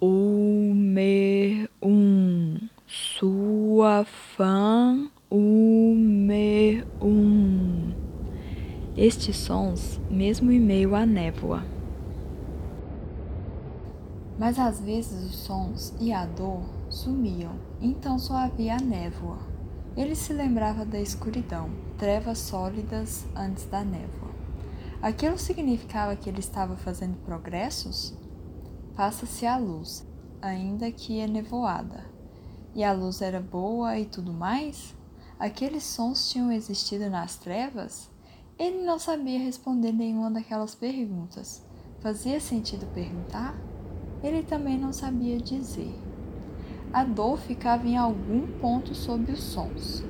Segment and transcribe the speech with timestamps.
[0.00, 2.56] o me um.
[2.86, 7.92] Sua fã o me um.
[8.96, 11.64] Estes sons mesmo em meio à névoa.
[14.38, 19.38] Mas às vezes os sons e a dor sumiam então só havia a névoa.
[19.96, 24.28] Ele se lembrava da escuridão trevas sólidas antes da névoa.
[25.02, 28.16] Aquilo significava que ele estava fazendo progressos
[28.98, 30.04] passa-se a luz,
[30.42, 32.04] ainda que enevoada.
[32.74, 34.92] E a luz era boa e tudo mais?
[35.38, 38.10] Aqueles sons tinham existido nas trevas?
[38.58, 41.64] Ele não sabia responder nenhuma daquelas perguntas.
[42.00, 43.54] Fazia sentido perguntar?
[44.20, 45.96] Ele também não sabia dizer.
[46.92, 50.02] A dor ficava em algum ponto sob os sons.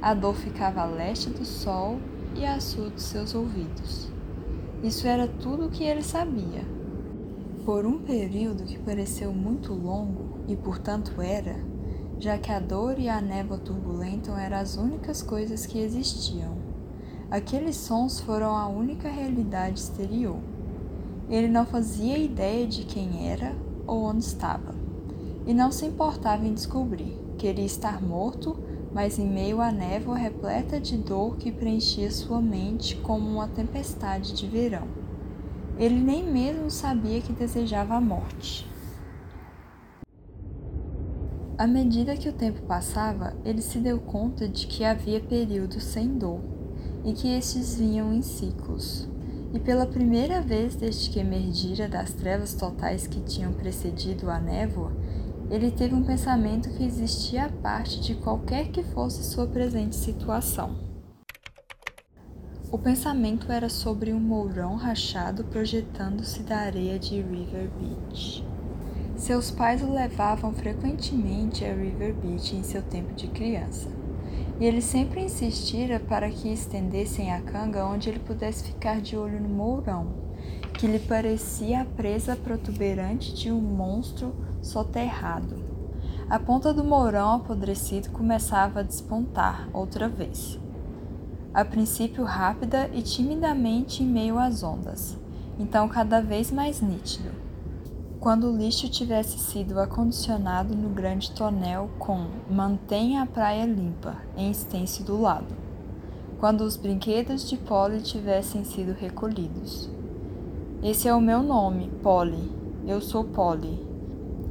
[0.00, 1.98] A dor ficava a leste do sol
[2.36, 4.08] e a sul de seus ouvidos.
[4.84, 6.76] Isso era tudo o que ele sabia.
[7.66, 11.56] Por um período que pareceu muito longo, e portanto era,
[12.16, 16.58] já que a dor e a névoa turbulenta eram as únicas coisas que existiam.
[17.28, 20.38] Aqueles sons foram a única realidade exterior.
[21.28, 23.52] Ele não fazia ideia de quem era
[23.84, 24.72] ou onde estava,
[25.44, 27.18] e não se importava em descobrir.
[27.36, 28.56] Queria estar morto,
[28.94, 34.34] mas em meio à névoa repleta de dor que preenchia sua mente como uma tempestade
[34.34, 35.05] de verão.
[35.78, 38.66] Ele nem mesmo sabia que desejava a morte.
[41.58, 46.16] À medida que o tempo passava, ele se deu conta de que havia períodos sem
[46.16, 46.40] dor
[47.04, 49.08] e que estes vinham em ciclos.
[49.52, 54.92] E pela primeira vez desde que emergira das trevas totais que tinham precedido a névoa,
[55.50, 60.95] ele teve um pensamento que existia a parte de qualquer que fosse sua presente situação.
[62.68, 68.44] O pensamento era sobre um mourão rachado projetando-se da areia de River Beach.
[69.16, 73.88] Seus pais o levavam frequentemente a River Beach em seu tempo de criança,
[74.58, 79.40] e ele sempre insistira para que estendessem a canga onde ele pudesse ficar de olho
[79.40, 80.08] no mourão,
[80.74, 85.64] que lhe parecia a presa protuberante de um monstro soterrado.
[86.28, 90.58] A ponta do mourão apodrecido começava a despontar outra vez
[91.56, 95.16] a princípio rápida e timidamente em meio às ondas,
[95.58, 97.30] então cada vez mais nítido.
[98.20, 104.50] Quando o lixo tivesse sido acondicionado no grande tonel com Mantenha a praia limpa em
[104.50, 105.56] extenso do lado.
[106.38, 109.88] Quando os brinquedos de Polly tivessem sido recolhidos.
[110.82, 112.52] Esse é o meu nome, Polly.
[112.86, 113.82] Eu sou Polly.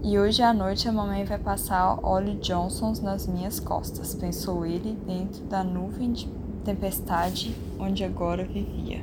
[0.04, 4.98] E hoje à noite a mamãe vai passar Ollie Johnsons nas minhas costas, pensou ele
[5.06, 6.28] dentro da nuvem de
[6.66, 9.02] tempestade onde agora vivia.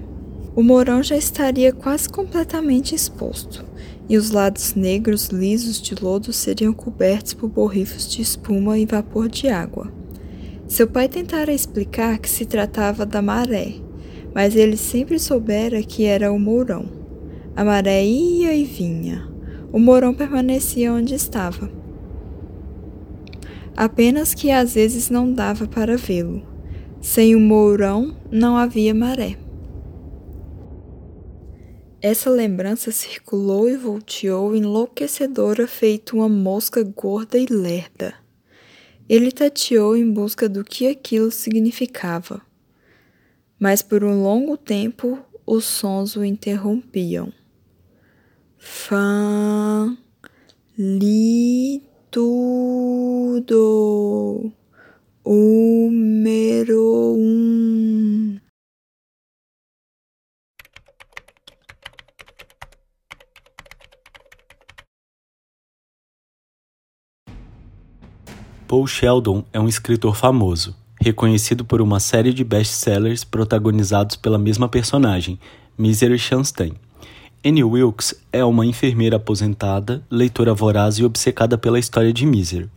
[0.55, 3.65] O mourão já estaria quase completamente exposto,
[4.09, 9.29] e os lados negros lisos de lodo seriam cobertos por borrifos de espuma e vapor
[9.29, 9.91] de água.
[10.69, 13.75] Seu pai tentara explicar que se tratava da maré,
[14.35, 16.87] mas ele sempre soubera que era o mourão.
[17.55, 19.29] A maré ia e vinha.
[19.73, 21.71] O mourão permanecia onde estava.
[23.75, 26.52] Apenas que às vezes não dava para vê-lo.
[27.03, 29.37] Sem o mourão não havia maré.
[32.01, 38.15] Essa lembrança circulou e volteou enlouquecedora, feito uma mosca gorda e lerda.
[39.09, 42.41] Ele tateou em busca do que aquilo significava.
[43.59, 47.33] Mas por um longo tempo os sons o interrompiam.
[48.57, 49.99] Fã,
[50.79, 51.83] li
[52.13, 53.53] tudo.
[55.25, 58.39] Número um.
[68.67, 74.69] Paul Sheldon é um escritor famoso, reconhecido por uma série de best-sellers protagonizados pela mesma
[74.69, 75.39] personagem,
[75.79, 76.73] Misery Chastain.
[77.45, 82.69] Annie Wilkes é uma enfermeira aposentada, leitora voraz e obcecada pela história de Misery.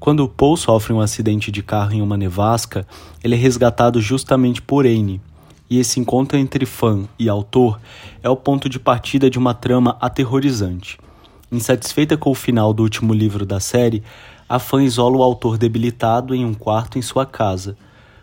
[0.00, 2.86] Quando Paul sofre um acidente de carro em uma nevasca,
[3.22, 5.20] ele é resgatado justamente por Anne,
[5.68, 7.80] e esse encontro entre fã e autor
[8.22, 10.98] é o ponto de partida de uma trama aterrorizante.
[11.50, 14.02] Insatisfeita com o final do último livro da série,
[14.48, 17.76] a fã isola o autor debilitado em um quarto em sua casa.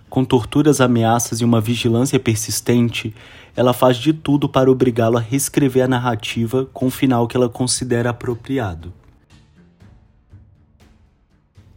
[0.09, 3.13] Com torturas, ameaças e uma vigilância persistente,
[3.53, 7.49] ela faz de tudo para obrigá-lo a reescrever a narrativa com o final que ela
[7.49, 8.93] considera apropriado.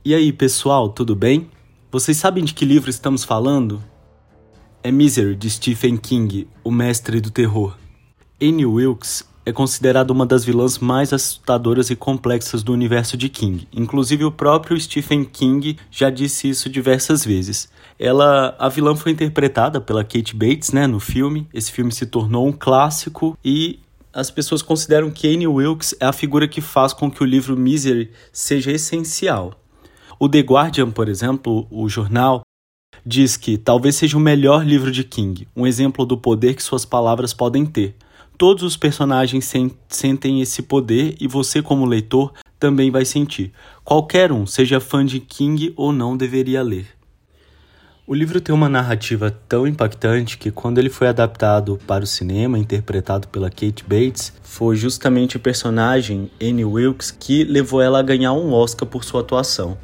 [0.04, 1.50] E aí, pessoal, tudo bem?
[1.90, 3.82] Vocês sabem de que livro estamos falando?
[4.80, 7.76] É Misery, de Stephen King, o mestre do terror.
[8.40, 13.66] Annie Wilkes é considerada uma das vilãs mais assustadoras e complexas do universo de King.
[13.72, 17.68] Inclusive o próprio Stephen King já disse isso diversas vezes.
[17.98, 21.48] Ela, a vilã foi interpretada pela Kate Bates, né, no filme.
[21.52, 23.80] Esse filme se tornou um clássico e
[24.12, 27.56] as pessoas consideram que Annie Wilkes é a figura que faz com que o livro
[27.56, 29.58] Misery seja essencial.
[30.20, 32.42] O The Guardian, por exemplo, o jornal,
[33.06, 36.84] diz que talvez seja o melhor livro de King, um exemplo do poder que suas
[36.84, 37.94] palavras podem ter.
[38.36, 39.48] Todos os personagens
[39.88, 43.52] sentem esse poder e você, como leitor, também vai sentir.
[43.84, 46.88] Qualquer um, seja fã de King ou não, deveria ler.
[48.04, 52.58] O livro tem uma narrativa tão impactante que, quando ele foi adaptado para o cinema,
[52.58, 58.32] interpretado pela Kate Bates, foi justamente o personagem Annie Wilkes que levou ela a ganhar
[58.32, 59.78] um Oscar por sua atuação.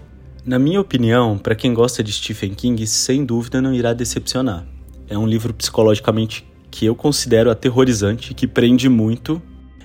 [0.47, 4.67] Na minha opinião, para quem gosta de Stephen King, sem dúvida não irá decepcionar.
[5.09, 9.41] É um livro psicologicamente que eu considero aterrorizante, que prende muito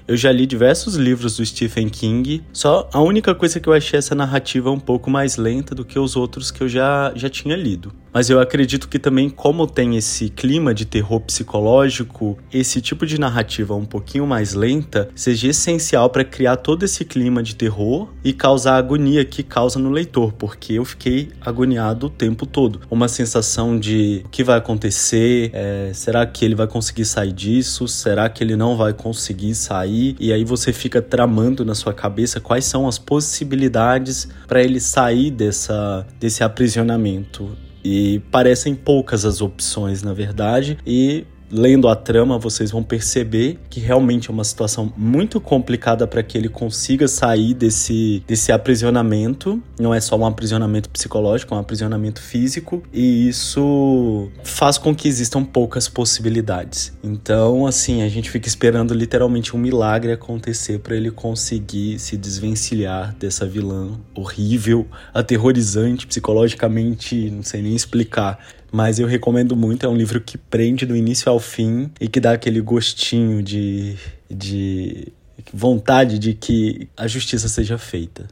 [0.09, 4.00] eu já li diversos livros do Stephen King, só a única coisa que eu achei
[4.00, 7.56] essa narrativa um pouco mais lenta do que os outros que eu já, já tinha
[7.56, 7.94] lido.
[8.13, 13.19] Mas eu acredito que também, como tem esse clima de terror psicológico, esse tipo de
[13.19, 18.33] narrativa um pouquinho mais lenta seja essencial para criar todo esse clima de terror e
[18.33, 22.81] causar a agonia que causa no leitor, porque eu fiquei agoniado o tempo todo.
[22.89, 27.88] Uma sensação de o que vai acontecer, é, será que ele vai conseguir sair disso?
[27.88, 30.15] Será que ele não vai conseguir sair?
[30.19, 35.31] E aí você fica tramando na sua cabeça quais são as possibilidades para ele sair
[35.31, 37.50] dessa, desse aprisionamento.
[37.83, 43.79] E parecem poucas as opções, na verdade, e lendo a trama, vocês vão perceber que
[43.79, 49.61] realmente é uma situação muito complicada para que ele consiga sair desse, desse aprisionamento.
[49.79, 55.07] Não é só um aprisionamento psicológico, é um aprisionamento físico, e isso faz com que
[55.07, 56.93] existam poucas possibilidades.
[57.03, 63.15] Então, assim, a gente fica esperando literalmente um milagre acontecer para ele conseguir se desvencilhar
[63.15, 68.39] dessa vilã horrível, aterrorizante, psicologicamente, não sei nem explicar
[68.71, 69.86] mas eu recomendo muito.
[69.86, 73.95] É um livro que prende do início ao fim e que dá aquele gostinho de,
[74.30, 75.07] de
[75.54, 78.27] vontade de que a justiça seja feita.